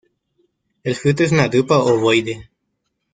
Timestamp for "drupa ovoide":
1.47-2.49